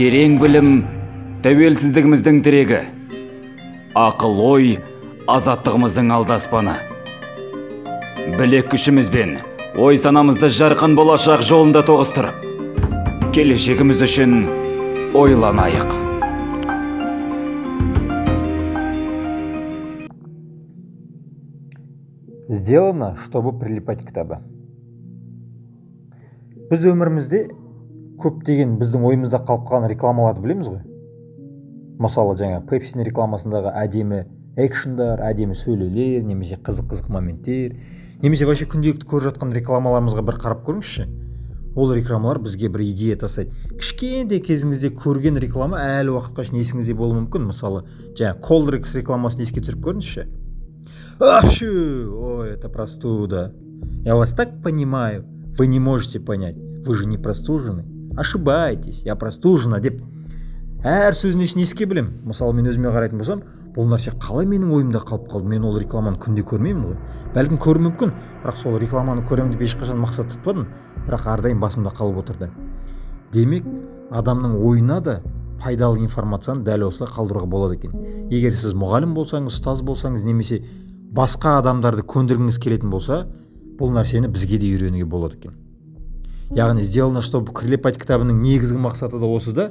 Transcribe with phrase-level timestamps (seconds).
[0.00, 0.68] терең білім
[1.44, 2.78] тәуелсіздігіміздің тірегі.
[4.00, 4.70] Ақыл ой
[5.28, 6.78] азаттығымыздың алдаспаны.
[8.38, 9.34] Білек күшімізбен
[9.76, 12.32] ой санамызды жарқын болашақ жолында тоғыстырып
[13.36, 14.48] келешегіміз үшін
[15.12, 15.92] ойланайық.
[22.48, 24.40] Сделано чтобы прилипать кітабы
[26.72, 27.50] біз өмірімізде
[28.22, 30.82] көптеген біздің ойымызда қалып қалған рекламаларды білеміз ғой
[32.00, 34.24] мысалы жаңа пепсидің рекламасындағы әдемі
[34.60, 37.76] экшндар әдемі сөйлеулер немесе қызық қызық моменттер
[38.22, 41.08] немесе вообще күнделікті көріп жатқан рекламаларымызға бір қарап көріңізші
[41.76, 47.20] ол рекламалар бізге бір идея тастайды кішкентай кезіңізде көрген реклама әлі уақытқа шейін есіңізде болуы
[47.20, 47.84] мүмкін мысалы
[48.18, 50.26] жаңа колдрекс рекламасын еске түсіріп көріңізші
[51.20, 51.66] Апшу!
[52.16, 53.52] Ой, это простуда.
[54.04, 55.26] Я вас так понимаю.
[55.58, 56.56] Вы не можете понять.
[56.56, 57.84] Вы же не простужены.
[58.16, 59.02] Ошибаетесь.
[59.04, 60.02] Я простужена деп
[60.84, 63.42] әр сөзін ішін еске білемін мысалы мен өзіме қарайтын болсам
[63.74, 65.48] бұл нәрсе қалай менің ойымда қалып қалды?
[65.48, 66.96] Мен ол рекламаны күнде көрмеймін ғой.
[67.34, 68.14] Бәлкім көруім мүмкін.
[68.42, 70.66] Бірақ сол рекламаны көремін деп ешқашан мақсат тұтпадым.
[71.06, 72.50] Бірақ әрдайым басымда қалып отырды.
[73.32, 73.68] Демек
[74.10, 75.20] адамның ойына да
[75.62, 77.94] пайдалы информацияны дәл осылай қалдыруға болады екен.
[78.32, 80.64] Егер сіз мұғалім болсаңыз ұстаз болсаңыз немесе
[81.14, 83.26] басқа адамдарды көндіргіңіз келетін болса
[83.78, 85.54] бұл нәрсені бізге де үйренуге болады екен.
[86.50, 89.70] Яғни сделано чтобы прилипать кітабының негізгі мақсаты да осы да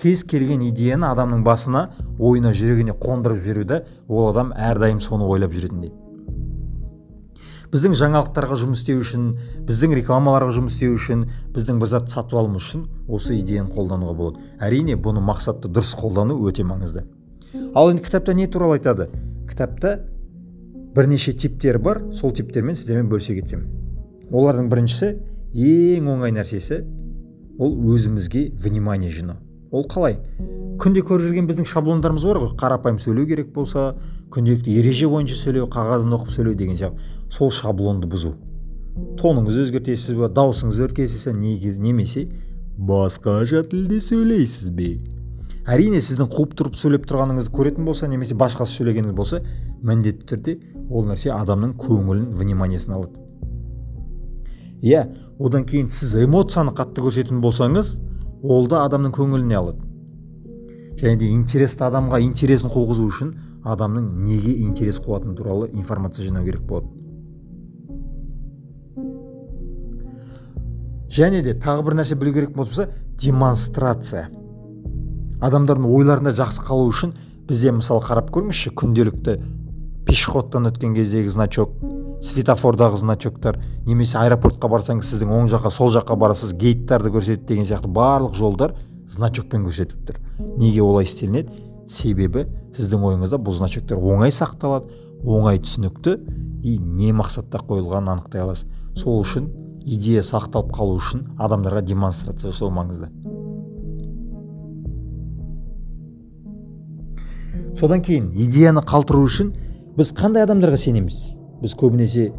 [0.00, 5.92] кез келген идеяны адамның басына ойына жүрегіне қондырып жіберуді ол адам әрдайым соны ойлап жүретіндей.
[7.70, 9.26] Біздің жаңалықтарға жұмыс істеу үшін
[9.68, 14.40] біздің рекламаларға жұмыс істеу үшін біздің бір затты сатып алуымыз үшін осы идеяны қолдануға болады.
[14.58, 17.04] Әрине бұны мақсатты дұрыс қолдану өте маңызды.
[17.74, 19.06] Ал енді кітапта не туралы айтады?
[19.46, 20.00] Кітапта
[20.96, 23.68] бірнеше типтер бар сол типтермен сіздермен бөлісе кетсем.
[24.32, 25.12] Олардың біріншісі
[25.54, 26.82] ең оңай нәрсесі
[27.58, 29.36] ол өзімізге внимание жинау.
[29.70, 30.18] Ол қалай?
[30.80, 32.54] Күнде көріп жүрген біздің шаблондарымыз бар ғой.
[32.58, 33.94] Қарапайым сөйлеу керек болса
[34.32, 36.98] күнделікті ереже бойынша сөйлеу қағазын оқып сөйлеу деген сияқты.
[37.30, 38.32] Сол шаблонды бұзу.
[39.20, 42.26] Тоныңызды өзгертесіз бе даусыңызды өзгертесіз бе немесе
[42.78, 44.96] басқаша тілде сөйлейсіз бе?
[45.68, 49.42] Әрине сіздің қуып тұрып сөйлеп тұрғаныңызды көретін болса немесе башқасы сөйлегеніңіз болса
[49.84, 50.56] міндетті түрде
[50.88, 53.29] ол нәрсе адамның көңілін вниманиесін алады.
[54.82, 55.06] Иә
[55.38, 57.98] одан кейін сіз эмоцияны қатты көрсететін болсаңыз
[58.42, 59.84] ол да адамның көңіліне алады.
[61.00, 66.62] Және де интересті адамға интересін қуғызу үшін адамның неге интерес қуатыны туралы информация жинау керек
[66.68, 66.88] болады.
[71.10, 72.88] Және де тағы бір нәрсе білу керек болса
[73.20, 74.28] демонстрация.
[75.40, 77.16] Адамдардың ойларында жақсы қалу үшін
[77.48, 79.40] бізде мысалы қарап көріңізші күнделікті
[80.06, 81.74] пешеходтан өткен кездегі значок.
[82.20, 87.88] Светофордағы значоктар немесе аэропортқа барсаңыз сіздің оң жаққа сол жаққа барасыз гейттарды көрсетеді деген сияқты
[87.88, 88.74] барлық жолдар
[89.08, 90.20] значокпен көрсетіліп тұр.
[90.58, 91.64] Неге олай істелінеді?
[91.88, 92.44] Себебі
[92.76, 94.92] сіздің ойыңызда бұл значоктар оңай сақталады
[95.24, 96.18] оңай түсінікті
[96.62, 98.68] и не мақсатта қойылғанын анықтай аласыз.
[99.00, 99.48] Сол үшін
[99.84, 103.08] идея сақталып қалу үшін адамдарға демонстрация жасау маңызды.
[107.80, 109.54] Содан кейін идеяны қалтыру үшін
[109.96, 111.39] біз қандай адамдарға сенеміз?
[111.60, 112.30] Біз көбінесе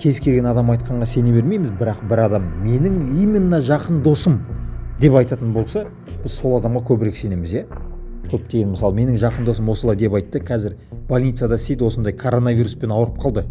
[0.00, 4.40] кез келген адам айтқанға сене бермейміз бірақ бір адам менің именно жақын досым
[5.00, 5.86] деп айтатын болса
[6.22, 7.66] біз сол адамға көбірек сенеміз иә?
[8.30, 10.76] Көптеген мысалы менің жақын досым осылай деп айтты қазір
[11.08, 13.44] больницада істейді осындай коронавируспен ауырып қалды.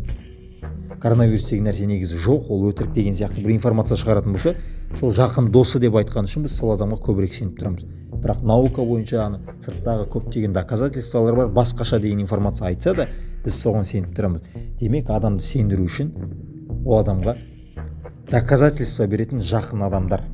[1.02, 4.56] Коронавирус деген нәрсе негізі жоқ ол өтірік деген сияқты бір информация шығаратын болса
[5.00, 7.86] сол жақын досы деп айтқан үшін біз сол адамға көбірек сеніп тұрамыз.
[8.20, 13.08] Бірақ наука бойынша ана сырттағы көптеген доказательстволар бар басқаша деген информация айтса да
[13.46, 14.44] біз соған сеніп тұрамыз.
[14.80, 16.12] Демек адамды сендіру үшін
[16.86, 17.38] ол адамға
[18.32, 20.26] доказательство беретін жақын адамдар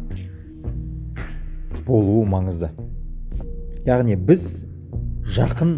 [1.85, 2.71] болуы маңызды.
[3.85, 4.65] Яғни біз
[5.35, 5.75] жақын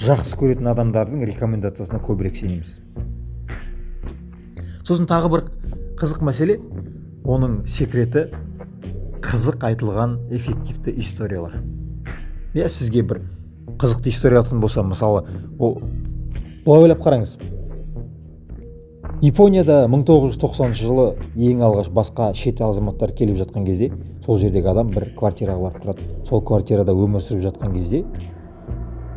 [0.00, 2.78] жақсы көретін адамдардың рекомендациясына көбірек сенеміз.
[4.84, 5.44] Сосын тағы бір
[6.00, 6.60] қызық мәселе.
[7.24, 8.30] Оның секреті
[9.20, 11.58] қызық айтылған эффективті историялар.
[12.54, 13.22] Иә сізге бір
[13.78, 15.24] қызықты история айтатын болса мысалы
[15.58, 15.80] ол
[16.64, 17.36] былай ойлап қараңыз.
[19.20, 21.06] Японияда 1990 жылы
[21.36, 23.90] ең алғаш басқа шет азаматтар келіп жатқан кезде
[24.24, 26.08] сол жердегі адам бір квартираға барып тұрады.
[26.28, 28.04] Сол квартирада өмір сүріп жатқан кезде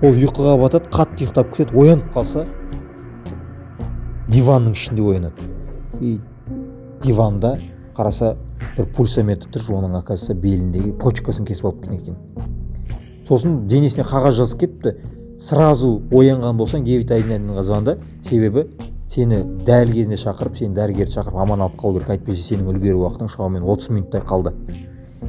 [0.04, 2.46] ол ұйқыға батады қатты ұйықтап кетеді оянып қалса
[4.28, 5.53] диванның ішінде оянады.
[6.02, 6.20] И
[7.04, 7.60] диванда
[7.96, 8.36] қараса
[8.78, 12.16] бір пульсометр тұр оның оказывается беліндегі почкасын кесіп алып кеткен екен.
[13.28, 14.96] Сосын денесіне қағаз жазып кетіпті.
[15.40, 17.10] Сразу оянған болсаң девять
[17.64, 18.68] звонда себебі
[19.08, 22.10] сені дәл кезінде шақырып сені дәрігерді шақырып аман алып қалу керек.
[22.10, 24.54] Әйтпесе сенің үлгеру уақытың шамамен отыз минуттай қалды.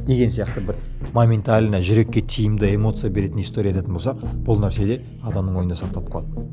[0.05, 0.79] Деген сияқты бір
[1.13, 6.47] моментально жүрекке тиімді эмоция беретін история айтатын болсақ бұл нәрсе де адамның ойында сақталып қалады.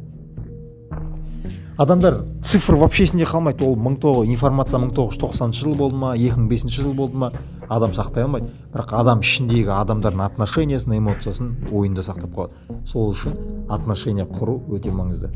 [1.78, 3.64] Адамдар цифр вообще есінде қалмайды.
[3.64, 6.94] Ол мың тоғыз информация мың тоғыз жүз тоқсаныншы жыл болды ма екі мың бесінші жыл
[6.94, 7.32] болды ма
[7.68, 8.50] адам сақтай алмайды.
[8.74, 12.52] Бірақ адам ішіндегі адамдардың отношениясын эмоциясын ойында сақтап қалады.
[12.84, 13.36] Сол үшін
[13.68, 15.32] отношения құру өте маңызды.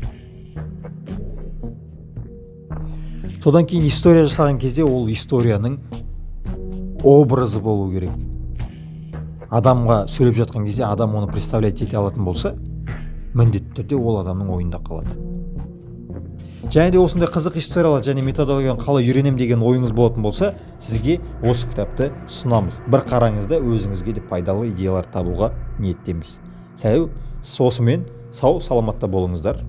[3.43, 5.79] Содан кейін история жасаған кезде ол историяның
[7.03, 8.11] образы болу керек.
[9.49, 12.55] Адамға сөйлеп жатқан кезде адам оны представлять ете алатын болса
[13.33, 15.36] міндетті түрде ол адамның ойында қалады.
[16.65, 21.69] Және де осындай қызық историялар және методологияны қалай үйренемін деген ойыңыз болатын болса сізге осы
[21.69, 22.81] кітапты ұсынамыз.
[22.89, 26.39] Бір қараңыз да өзіңізге де пайдалы идеялар табуға ниеттеміз.
[26.75, 27.09] Сәу
[27.67, 29.61] осымен сау саламатта болыңыздар.